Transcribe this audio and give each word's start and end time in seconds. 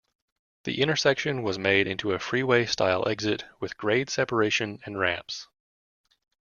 The 0.63 0.81
intersection 0.81 1.43
was 1.43 1.59
made 1.59 1.85
into 1.85 2.11
a 2.13 2.17
freeway-style 2.17 3.07
exit 3.07 3.45
with 3.59 3.77
grade 3.77 4.09
separation 4.09 4.79
and 4.83 4.97
ramps. 4.97 5.47